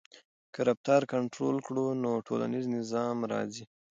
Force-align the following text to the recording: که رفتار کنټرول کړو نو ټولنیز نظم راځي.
که 0.53 0.59
رفتار 0.69 1.01
کنټرول 1.13 1.57
کړو 1.67 1.85
نو 2.03 2.11
ټولنیز 2.27 2.65
نظم 2.75 3.17
راځي. 3.31 3.65